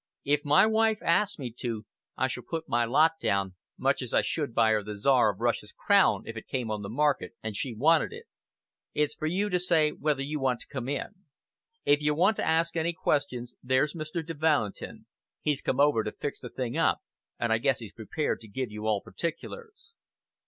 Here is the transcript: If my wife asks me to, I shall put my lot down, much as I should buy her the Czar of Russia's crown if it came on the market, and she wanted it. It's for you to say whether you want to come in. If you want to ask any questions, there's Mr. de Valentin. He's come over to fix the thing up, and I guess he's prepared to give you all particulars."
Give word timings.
If 0.23 0.43
my 0.43 0.65
wife 0.65 0.97
asks 1.03 1.37
me 1.37 1.51
to, 1.59 1.85
I 2.17 2.27
shall 2.27 2.41
put 2.41 2.67
my 2.67 2.85
lot 2.85 3.19
down, 3.19 3.53
much 3.77 4.01
as 4.01 4.15
I 4.15 4.23
should 4.23 4.51
buy 4.55 4.71
her 4.71 4.81
the 4.81 4.97
Czar 4.97 5.29
of 5.31 5.39
Russia's 5.41 5.71
crown 5.71 6.23
if 6.25 6.35
it 6.35 6.47
came 6.47 6.71
on 6.71 6.81
the 6.81 6.89
market, 6.89 7.33
and 7.43 7.55
she 7.55 7.75
wanted 7.75 8.11
it. 8.11 8.25
It's 8.95 9.13
for 9.13 9.27
you 9.27 9.47
to 9.51 9.59
say 9.59 9.91
whether 9.91 10.23
you 10.23 10.39
want 10.39 10.59
to 10.61 10.67
come 10.67 10.89
in. 10.89 11.25
If 11.85 12.01
you 12.01 12.15
want 12.15 12.35
to 12.37 12.43
ask 12.43 12.75
any 12.75 12.93
questions, 12.93 13.53
there's 13.61 13.93
Mr. 13.93 14.25
de 14.25 14.33
Valentin. 14.33 15.05
He's 15.39 15.61
come 15.61 15.79
over 15.79 16.03
to 16.03 16.11
fix 16.13 16.39
the 16.39 16.49
thing 16.49 16.75
up, 16.75 17.01
and 17.39 17.53
I 17.53 17.59
guess 17.59 17.77
he's 17.77 17.93
prepared 17.93 18.39
to 18.41 18.47
give 18.47 18.71
you 18.71 18.87
all 18.87 19.01
particulars." 19.01 19.93